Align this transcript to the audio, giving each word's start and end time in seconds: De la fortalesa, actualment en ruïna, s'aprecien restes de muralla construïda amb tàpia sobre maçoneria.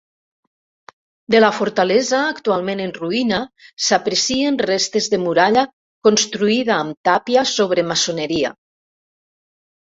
De 1.33 1.41
la 1.41 1.49
fortalesa, 1.57 2.21
actualment 2.35 2.81
en 2.85 2.93
ruïna, 3.03 3.39
s'aprecien 3.89 4.57
restes 4.69 5.11
de 5.15 5.21
muralla 5.27 5.67
construïda 6.09 6.75
amb 6.79 6.99
tàpia 7.11 7.45
sobre 7.53 7.87
maçoneria. 7.93 8.53